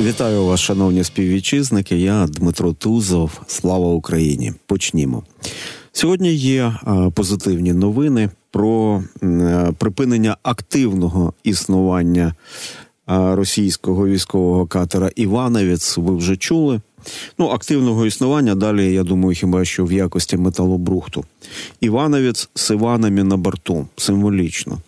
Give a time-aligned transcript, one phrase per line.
[0.00, 1.98] Вітаю вас, шановні співвітчизники.
[1.98, 3.40] Я Дмитро Тузов.
[3.46, 4.52] Слава Україні!
[4.66, 5.22] Почнімо.
[5.92, 12.34] Сьогодні є е, позитивні новини про е, припинення активного існування е,
[13.34, 15.96] російського військового катера Івановець.
[15.96, 16.80] Ви вже чули.
[17.38, 21.24] Ну, активного існування далі, я думаю, хіба що в якості металобрухту.
[21.80, 24.78] Івановець з Іванами на борту символічно.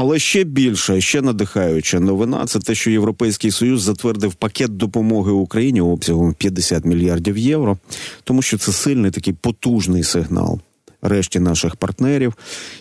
[0.00, 5.80] Але ще більше, ще надихаюча новина це те, що Європейський Союз затвердив пакет допомоги Україні
[5.80, 7.78] обсягом 50 мільярдів євро,
[8.24, 10.60] тому що це сильний такий потужний сигнал
[11.02, 12.34] решті наших партнерів.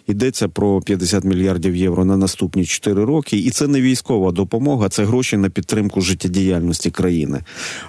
[0.07, 5.05] Йдеться про 50 мільярдів євро на наступні 4 роки, і це не військова допомога, це
[5.05, 7.41] гроші на підтримку життєдіяльності країни.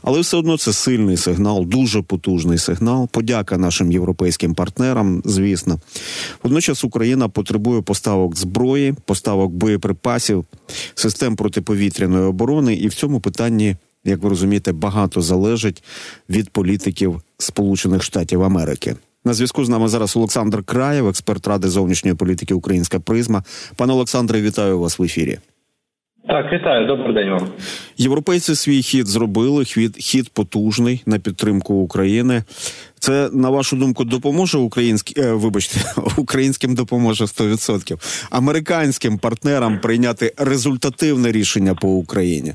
[0.02, 3.08] Але все одно це сильний сигнал, дуже потужний сигнал.
[3.08, 5.80] Подяка нашим європейським партнерам, звісно.
[6.42, 10.44] Водночас Україна потребує поставок зброї, поставок боєприпасів,
[10.94, 13.76] систем протиповітряної оборони, і в цьому питанні.
[14.04, 15.82] Як ви розумієте, багато залежить
[16.28, 18.96] від політиків Сполучених Штатів Америки.
[19.28, 23.42] На зв'язку з нами зараз Олександр Краєв, експерт ради зовнішньої політики Українська призма.
[23.76, 25.38] Пане Олександре, вітаю вас в ефірі.
[26.28, 27.48] Так, вітаю, добрий день вам.
[27.96, 29.64] Європейці свій хід зробили.
[29.64, 32.42] Хід хід потужний на підтримку України.
[32.98, 35.80] Це на вашу думку допоможе українським, е, вибачте,
[36.16, 42.54] українським допоможе 100%, американським партнерам прийняти результативне рішення по Україні.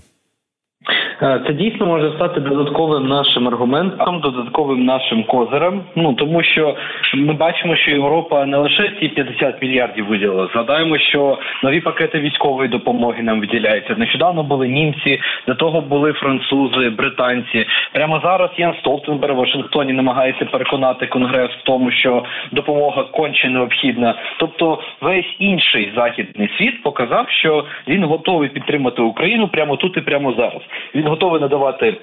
[1.23, 5.81] Е, це дійсно може стати додатковим нашим аргументом, додатковим нашим козирем.
[5.95, 6.75] Ну тому що
[7.13, 10.47] ми бачимо, що Європа не лише ці 50 мільярдів виділила.
[10.53, 13.95] Згадаємо, що нові пакети військової допомоги нам виділяються.
[13.97, 17.65] Нещодавно були німці, до того були французи, британці.
[17.93, 24.15] Прямо зараз Ян Столтенберг в Вашингтоні намагається переконати конгрес в тому, що допомога конче необхідна.
[24.39, 30.33] Тобто, весь інший західний світ показав, що він готовий підтримати Україну прямо тут і прямо
[30.33, 30.61] зараз.
[30.95, 31.97] Він готовий надавати.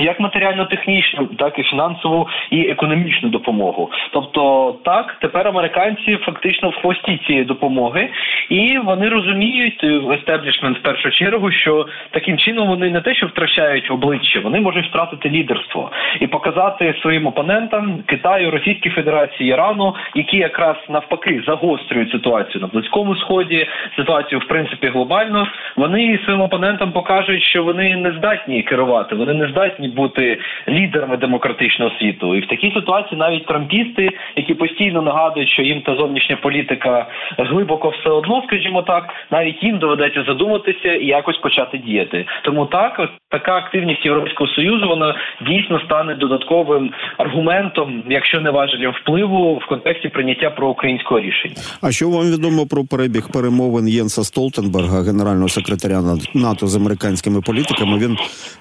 [0.00, 3.90] Як матеріально-технічну, так і фінансову і економічну допомогу.
[4.12, 8.08] Тобто, так тепер американці фактично в хвості цієї допомоги,
[8.48, 13.90] і вони розуміють естеблішмент в першу чергу, що таким чином вони не те, що втрачають
[13.90, 15.90] обличчя, вони можуть втратити лідерство
[16.20, 23.16] і показати своїм опонентам Китаю, Російській Федерації, Ірану, які якраз навпаки загострюють ситуацію на близькому
[23.16, 25.48] сході, ситуацію в принципі глобально.
[25.76, 31.90] Вони своїм опонентам покажуть, що вони не здатні керувати, вони не здатні бути лідерами демократичного
[31.98, 32.34] світу.
[32.34, 37.06] І в такій ситуації навіть трампісти, які постійно нагадують, що їм та зовнішня політика
[37.38, 42.26] глибоко все одно, скажімо так, навіть їм доведеться задуматися і якось почати діяти.
[42.42, 43.08] Тому так
[43.38, 45.14] така активність Європейського союзу вона
[45.48, 51.54] дійсно стане додатковим аргументом, якщо не важелем впливу в контексті прийняття проукраїнського рішення.
[51.82, 56.02] А що вам відомо про перебіг перемовин Єнса Столтенберга, генерального секретаря
[56.34, 57.98] НАТО з американськими політиками?
[57.98, 58.16] Він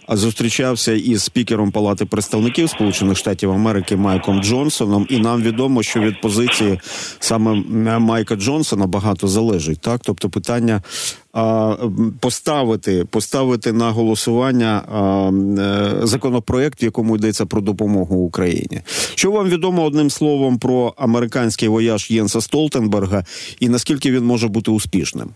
[0.10, 6.22] зустрічався із спікером Палати представників Сполучених Штатів Америки Майком Джонсоном, і нам відомо, що від
[6.22, 6.80] позиції
[7.20, 7.64] саме
[8.00, 9.82] Майка Джонсона багато залежить.
[9.82, 10.82] Так, тобто питання
[12.22, 15.32] поставити поставити на голосування е,
[16.06, 18.78] законопроект, в якому йдеться про допомогу Україні.
[19.16, 23.22] Що вам відомо одним словом про американський вояж Єнса Столтенберга
[23.62, 25.28] і наскільки він може бути успішним?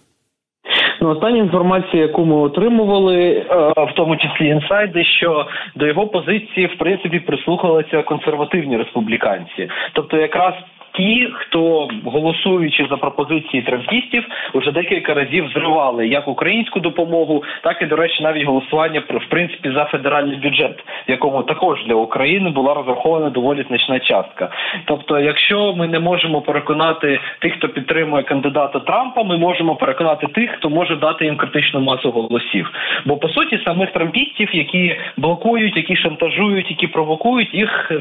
[1.02, 3.46] Ну, остання інформація, яку ми отримували, е,
[3.78, 5.46] в тому числі інсайди, що
[5.76, 10.54] до його позиції в принципі прислухалися консервативні республіканці, тобто якраз
[11.00, 17.86] ті, хто голосуючи за пропозиції трампістів, вже декілька разів зривали як українську допомогу, так і
[17.86, 22.74] до речі, навіть голосування в принципі за федеральний бюджет, в якому також для України була
[22.74, 24.50] розрахована доволі значна частка.
[24.86, 30.52] Тобто, якщо ми не можемо переконати тих, хто підтримує кандидата Трампа, ми можемо переконати тих,
[30.52, 32.72] хто може дати їм критичну масу голосів.
[33.06, 37.92] Бо по суті самих трампістів, які блокують, які шантажують, які провокують, їх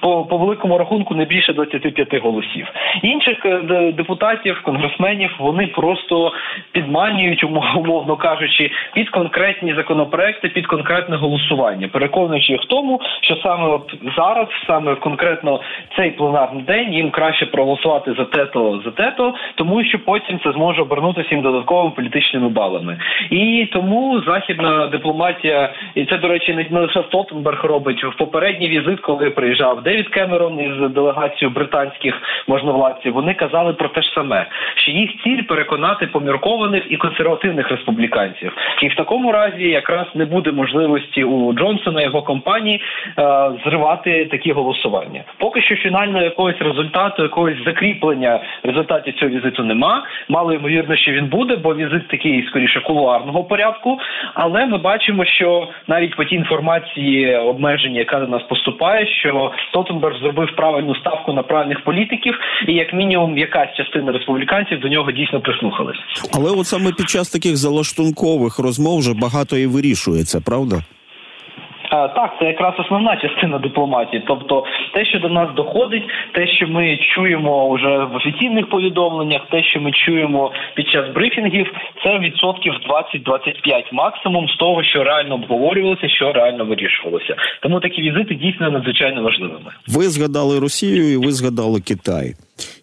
[0.00, 2.66] по, по великому рахунку не більше 25 голосів.
[3.02, 6.32] Інших е, депутатів, конгресменів вони просто
[6.72, 13.68] підманюють, умовно кажучи, під конкретні законопроекти, під конкретне голосування, переконуючи їх в тому, що саме
[13.68, 15.60] от зараз, саме конкретно
[15.96, 20.82] цей пленарний день, їм краще проголосувати за те-то, за те-то, тому що потім це зможе
[20.82, 22.98] обернутися їм додатковими політичними балами.
[23.30, 29.00] І тому західна дипломатія, і це до речі, не лише Столтенберг робить в попередній візит,
[29.00, 34.46] коли приїжджав Девід Кемерон із делегацією британських їхніх можновладців, вони казали про те ж саме,
[34.76, 40.52] що їх ціль переконати поміркованих і консервативних республіканців, і в такому разі якраз не буде
[40.52, 42.80] можливості у Джонсона його компанії
[43.18, 45.24] е, зривати такі голосування.
[45.38, 50.02] Поки що фінального якогось результату, якогось закріплення результатів цього візиту нема.
[50.28, 53.98] Мало ймовірно, що він буде, бо візит такий скоріше кулуарного порядку.
[54.34, 60.16] Але ми бачимо, що навіть по тій інформації обмеження, яка до нас поступає, що Столтенберг
[60.18, 62.01] зробив правильну ставку на правильних політиків,
[62.68, 65.96] і як мінімум якась частина республіканців до нього дійсно прислухалась.
[66.34, 70.76] Але от саме під час таких залаштункових розмов вже багато і вирішується, правда?
[71.92, 74.24] Так, це якраз основна частина дипломатії.
[74.26, 76.04] Тобто, те, що до нас доходить,
[76.34, 81.66] те, що ми чуємо вже в офіційних повідомленнях, те, що ми чуємо під час брифінгів,
[82.04, 87.36] це відсотків 20-25 максимум з того, що реально обговорювалося, що реально вирішувалося.
[87.62, 89.70] Тому такі візити дійсно надзвичайно важливими.
[89.88, 92.34] Ви згадали Росію, і ви згадали Китай.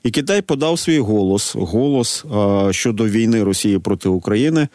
[0.04, 4.68] І Китай подав свій голос голос а, щодо війни Росії проти України.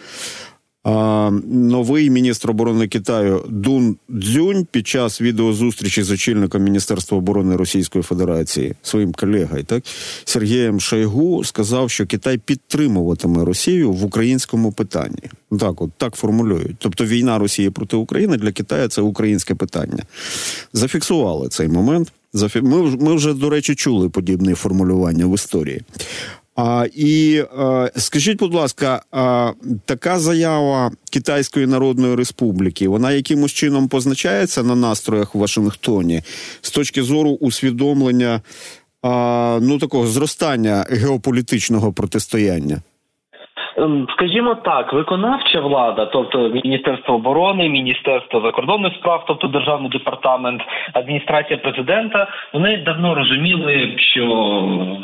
[0.84, 8.74] Новий міністр оборони Китаю Дун Дзюнь під час відеозустрічі з очільником Міністерства оборони Російської Федерації
[8.82, 9.84] своїм колегою, так
[10.24, 15.22] Сергієм Шойгу сказав, що Китай підтримуватиме Росію в українському питанні.
[15.60, 16.76] Так, от так формулюють.
[16.78, 20.02] Тобто війна Росії проти України для Китаю це українське питання.
[20.72, 22.12] Зафіксували цей момент.
[22.54, 25.82] Ми, ми вже, до речі, чули подібне формулювання в історії.
[26.56, 29.52] А, І а, скажіть, будь ласка, а,
[29.84, 36.22] така заява Китайської Народної Республіки, вона якимось чином позначається на настроях в Вашингтоні
[36.60, 38.40] з точки зору усвідомлення
[39.02, 42.82] а, ну такого зростання геополітичного протистояння?
[43.76, 50.62] Ем, скажімо так, виконавча влада, тобто Міністерство оборони, Міністерство закордонних справ, тобто державний департамент,
[50.92, 54.24] адміністрація президента, вони давно розуміли, що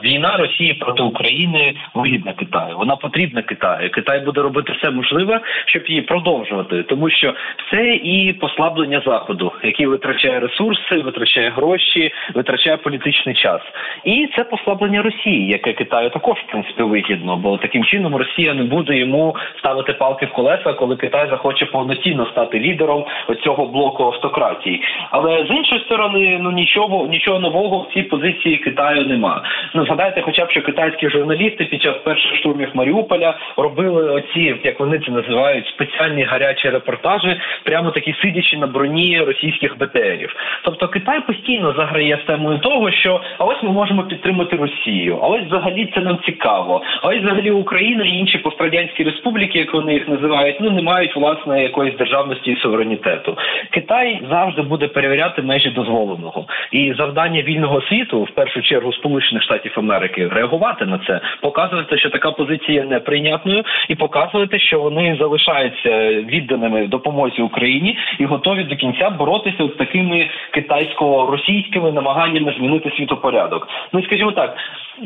[0.04, 2.76] війна Росії проти України вигідна Китаю.
[2.78, 3.90] Вона потрібна Китаю.
[3.90, 7.34] Китай буде робити все можливе, щоб її продовжувати, тому що
[7.70, 13.60] це і послаблення заходу, який витрачає ресурси, витрачає гроші, витрачає політичний час,
[14.04, 18.66] і це послаблення Росії, яке Китаю також в принципі вигідно, бо таким чином Росія не
[18.66, 23.04] буде йому ставити палки в колеса, коли Китай захоче повноцінно стати лідером
[23.44, 24.82] цього блоку автократії.
[25.10, 29.42] Але з іншої сторони, ну нічого нічого нового в цій позиції Китаю нема.
[29.74, 34.80] Ну згадайте, хоча б що китайські журналісти під час перших штурмів Маріуполя робили оці, як
[34.80, 40.34] вони це називають, спеціальні гарячі репортажі, прямо такі сидячи на броні російських БТРів.
[40.64, 45.26] Тобто Китай постійно заграє з темою того, що а ось ми можемо підтримати Росію, а
[45.26, 46.82] ось взагалі це нам цікаво.
[47.02, 51.16] А ось взагалі Україна і інші пострадянські республіки, як вони їх називають, ну не мають
[51.16, 53.36] власне якоїсь державності і суверенітету.
[53.70, 59.72] Китай завжди буде перевіряти межі дозволеного, і завдання вільного світу, в першу чергу Сполучених Штатів
[59.76, 66.86] Америки, реагувати на це, показувати, що така позиція неприйнятною, і показувати, що вони залишаються відданими
[66.86, 73.68] допомозі Україні і готові до кінця боротися з такими китайсько-російськими намаганнями змінити світопорядок.
[73.92, 74.56] Ну скажімо так.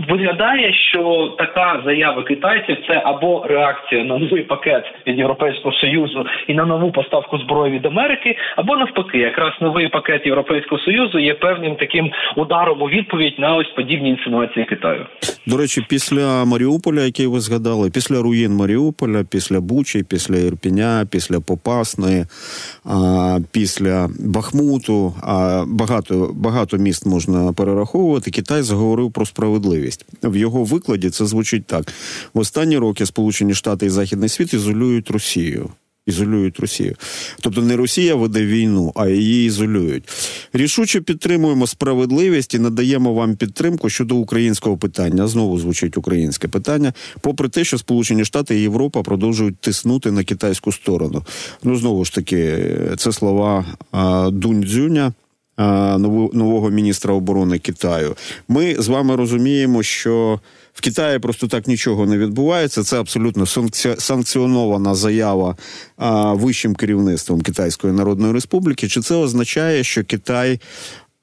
[0.09, 6.55] Виглядає, що така заява китайців це або реакція на новий пакет від Європейського союзу і
[6.55, 11.77] на нову поставку зброї від Америки, або навпаки, якраз новий пакет Європейського союзу є певним
[11.77, 15.07] таким ударом у відповідь на ось подібні інсинуації Китаю.
[15.47, 21.41] До речі, після Маріуполя, який ви згадали, після руїн Маріуполя, після Бучі, після Ірпіня, після
[21.41, 22.25] Попасної,
[23.53, 25.13] після Бахмуту,
[25.67, 28.31] багато багато міст можна перераховувати.
[28.31, 30.07] Китай заговорив про справедливість.
[30.23, 31.85] В його викладі це звучить так:
[32.35, 35.71] в останні роки Сполучені Штати і Західний світ ізолюють Росію.
[36.07, 36.97] Ізолюють Росію,
[37.41, 40.05] тобто не Росія веде війну, а її ізолюють.
[40.53, 45.29] Рішуче підтримуємо справедливість і надаємо вам підтримку щодо українського питання.
[45.29, 50.73] Знову звучить українське питання, попри те, що Сполучені Штати і Європа продовжують тиснути на китайську
[50.73, 51.23] сторону.
[51.63, 53.65] Ну знову ж таки, це слова
[54.33, 55.13] Дунь Дзюня,
[55.59, 58.17] нового міністра оборони Китаю.
[58.49, 60.41] Ми з вами розуміємо, що
[60.73, 62.83] в Китаї просто так нічого не відбувається.
[62.83, 63.47] Це абсолютно
[63.99, 65.57] санкціонована заява
[66.33, 68.89] вищим керівництвом Китайської Народної Республіки.
[68.89, 70.61] Чи це означає, що Китай?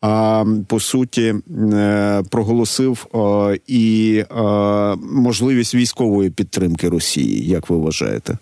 [0.01, 1.35] А по суті
[1.73, 3.07] е, проголосив
[3.67, 4.23] і
[5.01, 8.37] можливість військової підтримки Росії, як ви вважаєте?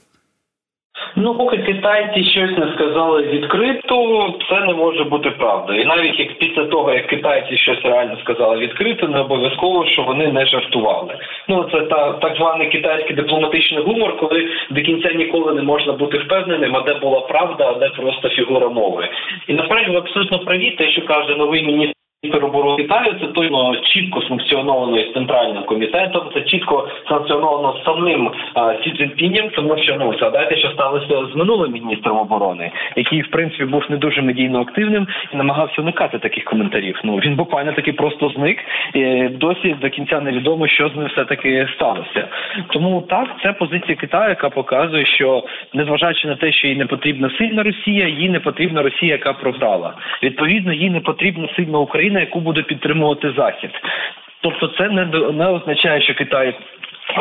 [1.16, 5.82] Ну, поки китайці щось не сказали відкрито, це не може бути правдою.
[5.82, 10.28] І навіть як після того, як китайці щось реально сказали відкрито, не обов'язково, що вони
[10.28, 11.18] не жартували.
[11.48, 16.18] Ну це та так званий китайський дипломатичний гумор, коли до кінця ніколи не можна бути
[16.18, 19.10] впевненим, а де була правда, а де просто фігура мови.
[19.48, 24.22] І насправді ви абсолютно праві, те, що каже новий міністр Міністероборони Китаю це точно чітко
[24.22, 26.30] санкціоновано центральним комітетом.
[26.34, 31.72] Це чітко санкціоновано самим а, Сі Цзіньпінем, тому що ну згадайте, що сталося з минулим
[31.72, 37.00] міністром оборони, який в принципі був не дуже медійно активним і намагався уникати таких коментарів.
[37.04, 38.58] Ну він буквально таки просто зник.
[38.94, 42.28] І Досі до кінця невідомо, що з ним все таки сталося.
[42.70, 47.32] Тому так це позиція Китаю, яка показує, що незважаючи на те, що їй не потрібна
[47.38, 49.94] сильна Росія, їй не потрібна Росія, яка програла.
[50.24, 52.09] Відповідно, їй не потрібна сильна Україна.
[52.10, 53.72] Україна, яку буде підтримувати Захід.
[54.42, 56.56] Тобто, це не не означає, що Китай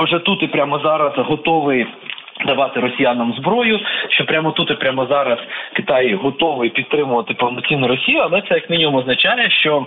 [0.03, 1.87] вже тут і прямо зараз готовий.
[2.47, 5.39] Давати росіянам зброю, що прямо тут і прямо зараз
[5.73, 9.87] Китай готовий підтримувати повноцінну Росію, але це як мінімум означає, що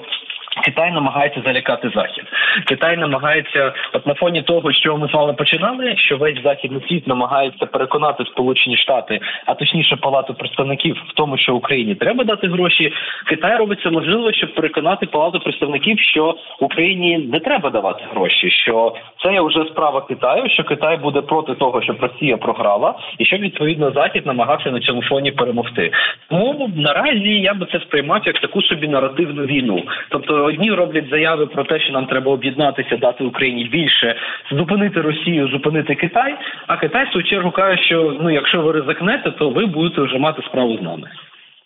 [0.60, 2.24] Китай намагається залякати захід.
[2.68, 7.08] Китай намагається, от на фоні того, що ми з вами починали, що весь західний світ
[7.08, 12.94] намагається переконати Сполучені Штати, а точніше Палату представників в тому, що Україні треба дати гроші.
[13.28, 18.52] Китай робить це можливо, щоб переконати Палату представників, що Україні не треба давати гроші.
[18.52, 23.42] Що це вже справа Китаю, що Китай буде проти того, щоб Росія програла, і щоб
[23.42, 25.92] відповідно Захід намагався на цьому фоні перемогти.
[26.30, 31.46] Тому наразі я би це сприймав як таку собі наративну війну, тобто одні роблять заяви
[31.46, 34.16] про те, що нам треба об'єднатися, дати Україні більше,
[34.52, 36.36] зупинити Росію, зупинити Китай.
[36.68, 40.18] А Китай в свою чергу каже, що ну якщо ви ризикнете, то ви будете вже
[40.18, 41.10] мати справу з нами.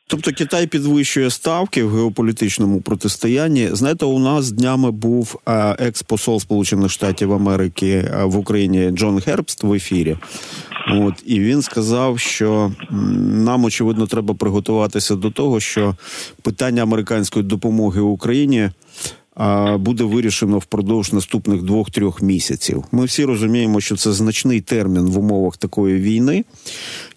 [0.07, 3.67] Тобто Китай підвищує ставки в геополітичному протистоянні.
[3.67, 5.41] Знаєте, у нас днями був
[5.79, 10.15] екс-посол Сполучених Штатів Америки в Україні Джон Гербст в ефірі.
[10.87, 12.71] От і він сказав, що
[13.45, 15.95] нам очевидно треба приготуватися до того, що
[16.41, 18.69] питання американської допомоги Україні
[19.75, 22.83] буде вирішено впродовж наступних двох-трьох місяців.
[22.91, 26.45] Ми всі розуміємо, що це значний термін в умовах такої війни.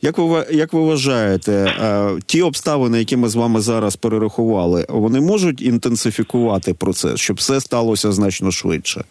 [0.03, 1.73] Як ви як ви вважаєте,
[2.27, 8.13] ті обставини, які ми з вами зараз перерахували, вони можуть інтенсифікувати процес, щоб все сталося
[8.13, 9.05] значно швидше?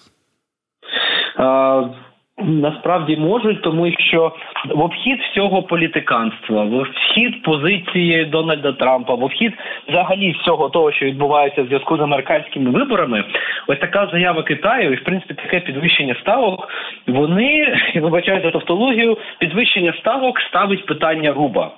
[2.39, 4.34] Насправді можуть, тому що
[4.70, 9.53] в обхід всього політиканства, в обхід позиції Дональда Трампа, в обхід
[9.89, 13.24] взагалі всього того, що відбувається в зв'язку з американськими виборами,
[13.67, 16.67] ось така заява Китаю, і в принципі таке підвищення ставок.
[17.08, 21.72] Вони я вибачаю за тавтологію, підвищення ставок ставить питання руба.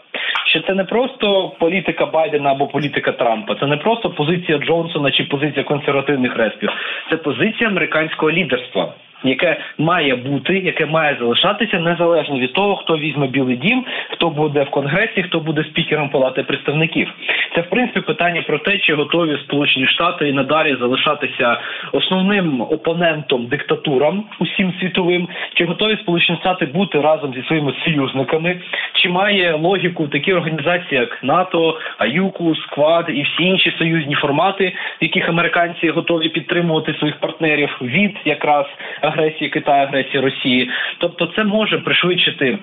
[0.46, 5.24] Що це не просто політика Байдена або політика Трампа, це не просто позиція Джонсона чи
[5.24, 6.70] позиція консервативних респів,
[7.10, 13.28] це позиція американського лідерства яке має бути, яке має залишатися незалежно від того, хто візьме
[13.28, 17.14] білий дім, хто буде в конгресі, хто буде спікером палати представників.
[17.56, 21.58] Це в принципі питання про те, чи готові Сполучені Штати і надалі залишатися
[21.92, 28.62] основним опонентом диктатурам усім світовим, чи готові Сполучені Штати бути разом зі своїми союзниками,
[28.94, 35.04] чи має логіку такі організації, як НАТО, АЮКУ, Сквад і всі інші союзні формати, в
[35.04, 38.66] яких американці готові підтримувати своїх партнерів від якраз
[39.10, 40.70] агресії Китаю, агресії Росії.
[40.98, 42.58] Тобто, це може пришвидшити.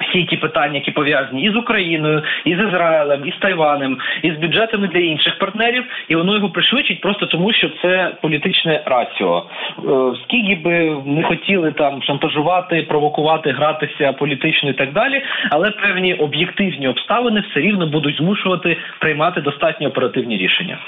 [0.00, 4.36] Всі ті питання, які пов'язані із Україною, і з Ізраїлем, і з Тайванем, і з
[4.36, 9.46] бюджетами для інших партнерів, і воно його пришвидшить просто тому, що це політичне раціо.
[9.78, 9.82] Е,
[10.24, 16.88] скільки би не хотіли там шантажувати, провокувати, гратися політично і так далі, але певні об'єктивні
[16.88, 20.78] обставини все рівно будуть змушувати приймати достатньо оперативні рішення.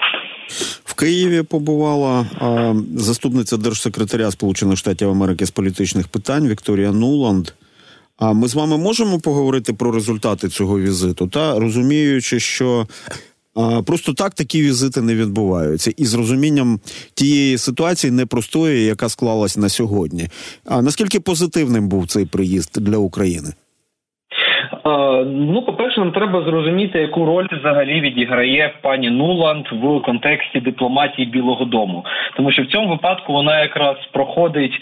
[1.01, 2.27] Києві побувала
[2.97, 7.51] заступниця держсекретаря Сполучених Штатів Америки з політичних питань Вікторія Нуланд.
[8.17, 12.87] А ми з вами можемо поговорити про результати цього візиту, та розуміючи, що
[13.85, 16.81] просто так такі візити не відбуваються, і з розумінням
[17.15, 20.29] тієї ситуації непростої, яка склалась на сьогодні.
[20.65, 23.53] А наскільки позитивним був цей приїзд для України?
[25.27, 31.29] Ну, по перше, нам треба зрозуміти, яку роль взагалі відіграє пані Нуланд в контексті дипломатії
[31.29, 32.05] Білого Дому,
[32.37, 34.81] тому що в цьому випадку вона якраз проходить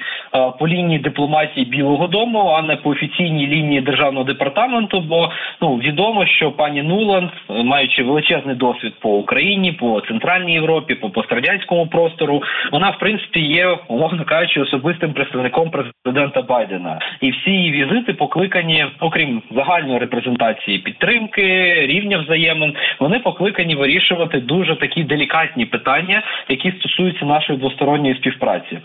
[0.59, 5.01] по лінії дипломатії Білого Дому, а не по офіційній лінії державного департаменту.
[5.01, 11.11] Бо ну відомо, що пані Нуланд, маючи величезний досвід по Україні, по центральній Європі, по
[11.11, 17.73] пострадянському простору, вона в принципі є, умовно кажучи, особистим представником президента Байдена, і всі її
[17.73, 26.23] візити покликані, окрім загальної репрезентації підтримки, рівня взаємин, вони покликані вирішувати дуже такі делікатні питання,
[26.49, 28.79] які стосуються нашої двосторонньої співпраці.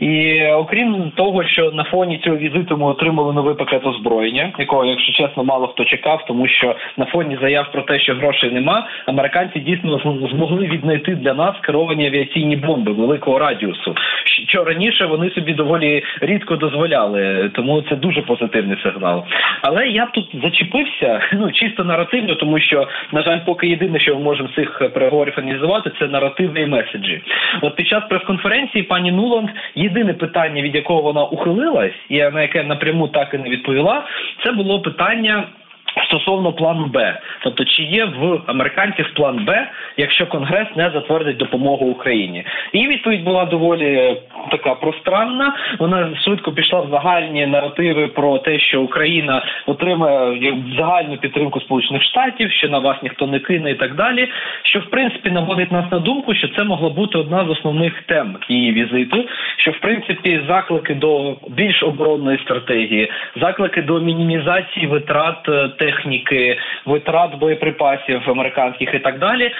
[0.00, 5.12] І окрім того, що на фоні цього візиту ми отримали новий пакет озброєння, якого, якщо
[5.12, 9.60] чесно, мало хто чекав, тому що на фоні заяв про те, що грошей нема, американці
[9.60, 9.98] дійсно
[10.30, 13.94] змогли віднайти для нас керовані авіаційні бомби великого радіусу.
[14.48, 19.24] Що раніше вони собі доволі рідко дозволяли, тому це дуже позитивний сигнал.
[19.62, 24.14] Але я б тут зачепився, ну чисто наративно, тому що на жаль, поки єдине, що
[24.14, 27.22] ми можемо цих переговорів аналізувати, це наративи і меседжі.
[27.62, 32.62] От під час прес-конференції пані Нуланд єдине питання, від якого вона ухилилась, і на яке
[32.62, 34.04] напряму так і не відповіла,
[34.44, 35.44] це було питання.
[36.04, 41.86] Стосовно плану Б, тобто чи є в американців план Б, якщо Конгрес не затвердить допомогу
[41.86, 44.16] Україні, її відповідь була доволі
[44.50, 45.56] така пространна.
[45.78, 52.52] Вона швидко пішла в загальні наративи про те, що Україна отримає загальну підтримку Сполучених Штатів,
[52.52, 54.28] що на вас ніхто не кине, і так далі.
[54.62, 58.36] Що в принципі наводить нас на думку, що це могла бути одна з основних тем
[58.48, 59.24] її візиту.
[59.56, 63.10] Що в принципі заклики до більш оборонної стратегії,
[63.40, 69.44] заклики до мінімізації витрат е, техніки, витрат боєприпасів американських і так далі.
[69.44, 69.52] Е,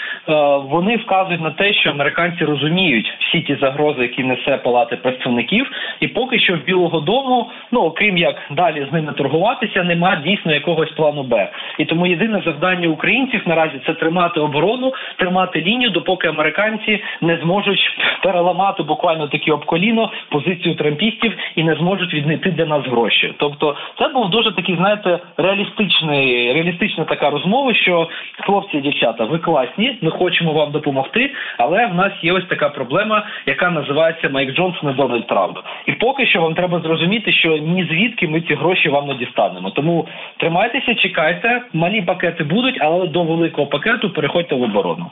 [0.56, 6.08] вони вказують на те, що американці розуміють всі ті загрози, які несе палати представників, і
[6.08, 10.90] поки що в Білого Дому, ну окрім як далі з ними торгуватися, нема дійсно якогось
[10.90, 11.50] плану Б.
[11.78, 17.80] І тому єдине завдання українців наразі це тримати оборону, тримати лінію, допоки американці не зможуть
[18.22, 23.34] переламати буквально такі об коліно позицію трампістів і не зможуть віднайти для нас гроші.
[23.36, 26.15] Тобто, це був дуже такий, знаєте, реалістичний,
[26.54, 28.08] реалістична така розмова, що
[28.46, 33.26] хлопці дівчата, ви класні, ми хочемо вам допомогти, але в нас є ось така проблема,
[33.46, 35.58] яка називається Майк Джонсон і Дональд Трамп.
[35.86, 39.70] І поки що вам треба зрозуміти, що ні звідки ми ці гроші вам не дістанемо.
[39.70, 40.06] Тому
[40.40, 45.06] тримайтеся, чекайте, малі пакети будуть, але до великого пакету переходьте в оборону.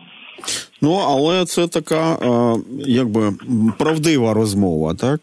[0.82, 2.16] Ну але це така,
[2.86, 3.20] якби
[3.78, 5.20] правдива розмова, так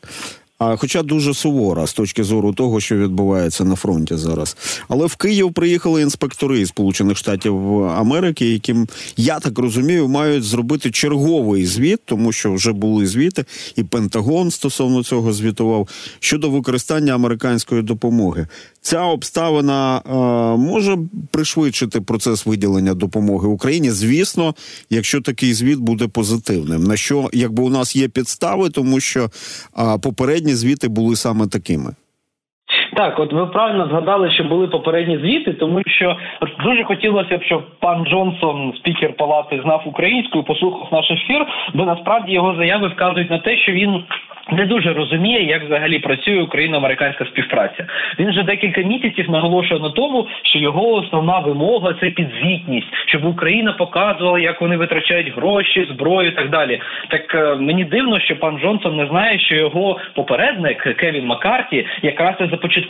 [0.78, 4.58] хоча дуже сувора з точки зору того, що відбувається на фронті зараз.
[4.88, 8.88] Але в Київ приїхали інспектори Сполучених Штатів Америки, яким
[9.18, 15.04] я так розумію, мають зробити черговий звіт, тому що вже були звіти, і Пентагон стосовно
[15.04, 15.88] цього звітував
[16.20, 18.48] щодо використання американської допомоги.
[18.82, 20.12] Ця обставина е,
[20.58, 20.98] може
[21.32, 23.92] пришвидшити процес виділення допомоги Україні.
[23.92, 24.56] Звісно,
[24.90, 26.84] якщо такий звіт буде позитивним.
[26.84, 29.32] На що якби у нас є підстави, тому що
[29.80, 31.94] е, попередні звіти були саме такими.
[32.94, 36.18] Так, от ви правильно згадали, що були попередні звіти, тому що
[36.64, 42.34] дуже хотілося б, щоб пан Джонсон, спікер палати, знав українську, послухав наш ефір, бо насправді
[42.34, 44.04] його заяви вказують на те, що він
[44.52, 47.86] не дуже розуміє, як взагалі працює україно-американська співпраця.
[48.20, 53.74] Він вже декілька місяців наголошує на тому, що його основна вимога це підзвітність, щоб Україна
[53.74, 56.82] показувала, як вони витрачають гроші, зброю і так далі.
[57.08, 62.36] Так е, мені дивно, що пан Джонсон не знає, що його попередник Кевін Маккарті якраз
[62.40, 62.81] і започаткував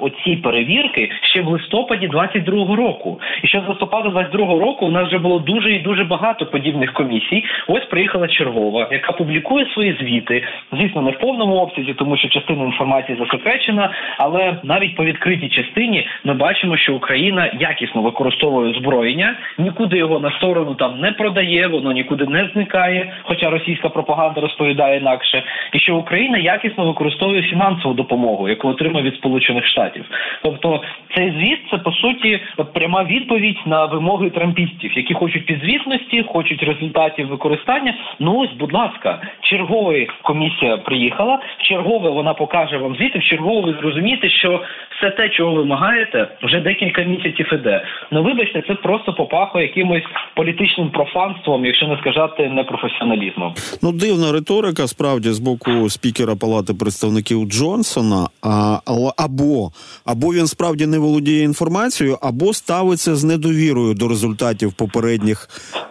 [0.00, 3.20] оці перевірки ще в листопаді 22-го року.
[3.42, 6.92] І ще з листопада 22-го року у нас вже було дуже і дуже багато подібних
[6.92, 7.44] комісій.
[7.68, 10.44] Ось приїхала чергова, яка публікує свої звіти.
[10.72, 16.06] Звісно не в повному обсязі, тому що частина інформації засекречена, але навіть по відкритій частині
[16.24, 21.92] ми бачимо, що Україна якісно використовує озброєння, нікуди його на сторону там не продає, воно
[21.92, 23.12] нікуди не зникає.
[23.22, 29.14] Хоча російська пропаганда розповідає інакше, і що Україна якісно використовує фінансову допомогу, яку отримує від
[29.14, 30.04] Сполучених Штатів.
[30.42, 30.80] Тобто
[31.16, 36.62] цей звіт це по суті от пряма відповідь на вимоги трампістів, які хочуть підзвітності, хочуть
[36.62, 37.94] результатів використання.
[38.18, 41.38] Ну ось, будь ласка, чергової комісія приїхала.
[41.58, 43.18] Чергове вона покаже вам звіти.
[43.18, 44.62] В чергове ви зрозумієте, що
[44.96, 47.84] все те, чого вимагаєте, вже декілька місяців іде.
[48.10, 50.02] Ну вибачте, це просто попахує якимось
[50.36, 53.54] політичним профанством, якщо не сказати непрофесіоналізмом.
[53.82, 58.28] Ну дивна риторика справді з боку спікера Палати представників Джонсона.
[58.42, 59.72] А або
[60.04, 65.48] або він справді не володіє інформацією, або ставиться з недовірою до результатів попередніх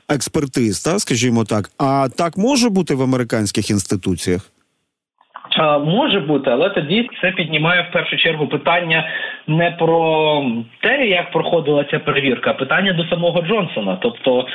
[0.09, 1.71] експертиз, та скажімо так.
[1.77, 4.52] А так може бути в американських інституціях.
[5.85, 9.07] Може бути, але тоді це піднімає в першу чергу питання
[9.47, 10.45] не про
[10.81, 13.97] те, як проходила ця перевірка, а питання до самого Джонсона.
[14.01, 14.45] Тобто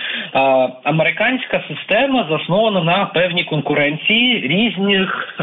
[0.85, 5.35] американська система заснована на певній конкуренції різних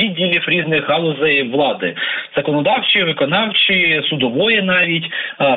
[0.00, 1.94] відділів різних галузей влади,
[2.36, 5.10] законодавчої, виконавчої, судової, навіть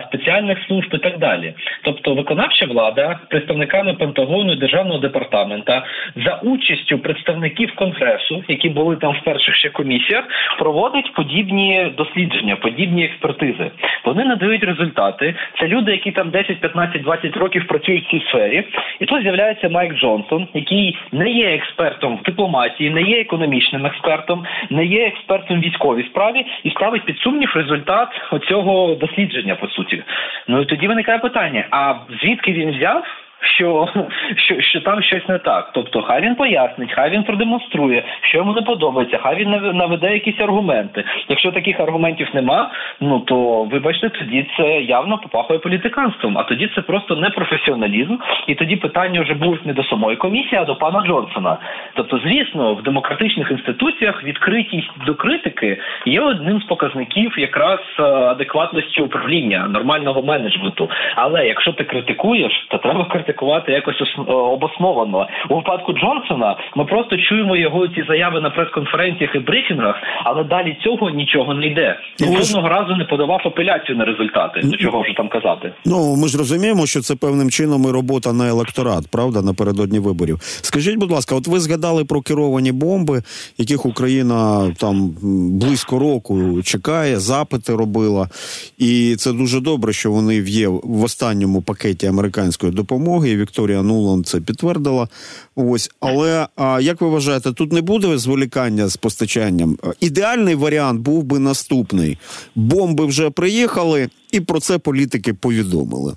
[0.08, 1.54] спеціальних служб і так далі.
[1.84, 5.86] Тобто, виконавча влада представниками Пентагону і державного департамента
[6.26, 10.26] за участю представників конгресу, які були там в перших ще комісіях,
[10.60, 13.72] проводить подібні дослідження, подібні експертизи.
[14.06, 15.36] Вони надають результати.
[15.60, 18.64] Це люди, які там 10, 15, 20 років працюють в цій сфері.
[19.00, 24.46] І тут з'являється Майк Джонсон, який не є експертом в дипломатії, не є економічним експертом,
[24.70, 29.56] не є експертом в військовій справі і ставить під сумнів результат оцього дослідження.
[29.56, 30.04] По суті,
[30.48, 33.04] ну і тоді виникає питання: а звідки він взяв?
[33.46, 33.88] Що,
[34.36, 35.70] що, що там щось не так.
[35.74, 40.40] Тобто, хай він пояснить, хай він продемонструє, що йому не подобається, хай він наведе якісь
[40.40, 41.04] аргументи.
[41.30, 46.38] Якщо таких аргументів нема, ну то вибачте, тоді це явно попахує політиканством.
[46.38, 48.16] А тоді це просто непрофесіоналізм,
[48.48, 51.58] і тоді питання вже будуть не до самої комісії, а до пана Джонсона.
[51.94, 59.02] Тобто, звісно, в демократичних інституціях відкритість до критики є одним з показників якраз е, адекватності
[59.02, 60.90] управління нормального менеджменту.
[61.16, 63.33] Але якщо ти критикуєш, то треба критикувати
[63.68, 65.28] якось е, обосновано.
[65.50, 70.78] У випадку Джонсона ми просто чуємо його ці заяви на прес-конференціях і брифінгах, але далі
[70.84, 72.00] цього нічого не йде.
[72.20, 74.62] Ну, жодного разу не подавав апеляцію на результати.
[74.64, 75.74] До чого вже там казати?
[75.86, 80.38] Ну ми ж розуміємо, що це певним чином і робота на електорат, правда, напередодні виборів.
[80.42, 83.22] Скажіть, будь ласка, от ви згадали про керовані бомби,
[83.58, 85.16] яких Україна там
[85.60, 88.30] близько року чекає, запити робила,
[88.78, 93.23] і це дуже добре, що вони є в останньому пакеті американської допомоги.
[93.26, 95.08] І Вікторія Нуланд це підтвердила.
[95.56, 96.48] Ось, але
[96.82, 99.78] як ви вважаєте, тут не буде зволікання з постачанням?
[100.00, 102.18] Ідеальний варіант був би наступний:
[102.56, 106.14] бомби вже приїхали, і про це політики повідомили.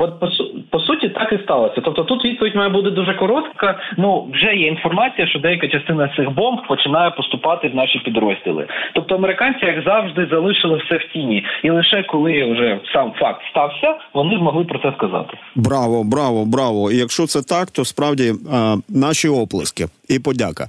[0.00, 0.20] От
[0.70, 1.80] по суті, так і сталося.
[1.84, 3.80] Тобто, тут відповідь має бути дуже коротка.
[3.96, 8.66] Ну вже є інформація, що деяка частина цих бомб починає поступати в наші підрозділи.
[8.94, 13.94] Тобто, американці, як завжди, залишили все в тіні, і лише коли вже сам факт стався,
[14.14, 15.38] вони змогли про це сказати.
[15.54, 16.92] Браво, браво, браво!
[16.92, 20.66] Якщо це так, то справді а, наші оплески і подяка.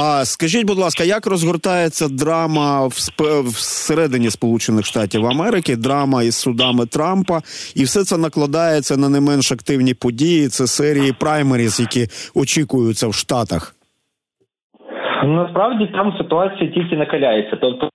[0.00, 2.92] А скажіть, будь ласка, як розгортається драма в
[3.44, 7.42] всередині Сполучених Штатів Америки, драма із судами Трампа,
[7.74, 10.48] і все це накладається на не менш активні події.
[10.48, 13.77] Це серії праймеріс, які очікуються в Штатах.
[15.24, 17.56] Насправді там ситуація тільки накаляється.
[17.56, 17.90] Тобто,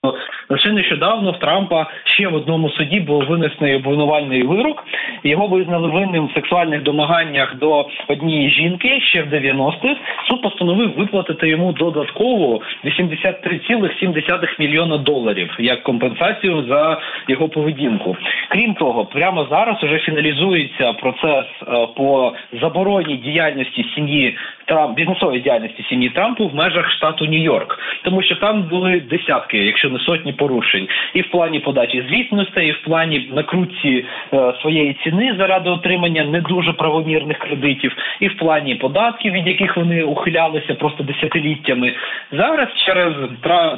[0.50, 4.84] лише нещодавно в Трампа ще в одному суді був винесений обвинувальний вирок.
[5.24, 9.96] Його визнали винним в сексуальних домаганнях до однієї жінки ще в 90-х.
[10.30, 18.18] Суд постановив виплатити йому додатково 83,7 мільйона доларів як компенсацію за його поведінку.
[18.50, 24.38] Крім того, прямо зараз вже фіналізується процес е, по забороні діяльності сім'ї
[24.74, 29.90] Трамп бізнесової діяльності сім'ї Трампу в межах штату Нью-Йорк, тому що там були десятки, якщо
[29.90, 35.36] не сотні порушень, і в плані подачі звітностей, і в плані накрутці е, своєї ціни
[35.38, 41.04] заради отримання не дуже правомірних кредитів, і в плані податків, від яких вони ухилялися просто
[41.04, 41.94] десятиліттями.
[42.32, 43.14] Зараз через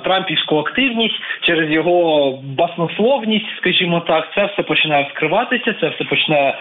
[0.03, 6.57] Трампівську активність, через його баснословність, скажімо так, це все починає вскриватися, це все починає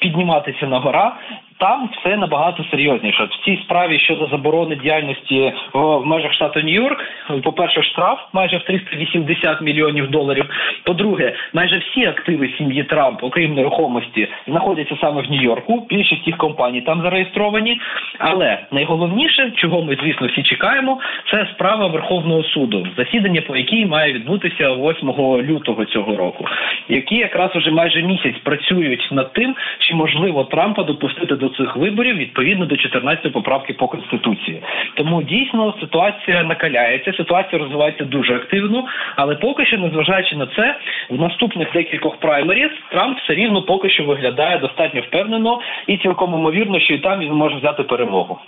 [0.00, 1.12] підніматися на гора
[1.60, 3.24] там все набагато серйозніше.
[3.24, 6.98] В цій справі щодо заборони діяльності в межах штату Нью-Йорк,
[7.42, 10.44] по перше, штраф майже в 380 мільйонів доларів.
[10.84, 15.86] По-друге, майже всі активи сім'ї Трамп, окрім нерухомості, знаходяться саме в Нью-Йорку.
[15.88, 17.80] Більшість їх компаній там зареєстровані.
[18.18, 20.98] Але найголовніше, чого ми звісно всі чекаємо,
[21.32, 25.08] це справа Верховного суду, засідання по якій має відбутися 8
[25.50, 26.46] лютого цього року,
[26.88, 32.16] які якраз уже майже місяць працюють над тим, чи можливо Трампа допустити до цих виборів
[32.16, 34.62] відповідно до 14 поправки по конституції.
[34.96, 38.84] Тому дійсно ситуація накаляється, ситуація розвивається дуже активно,
[39.16, 40.76] але поки що, незважаючи на це,
[41.10, 46.80] в наступних декількох праймерів Трамп все рівно поки що виглядає достатньо впевнено і цілком ймовірно,
[46.80, 48.38] що і там він може взяти перемогу.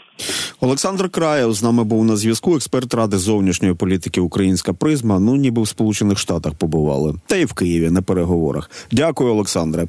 [0.60, 2.56] Олександр Краєв з нами був на зв'язку.
[2.56, 5.18] Експерт ради зовнішньої політики Українська призма.
[5.18, 8.70] Ну ніби в Сполучених Штатах побували, та й в Києві на переговорах.
[8.92, 9.86] Дякую, Олександре.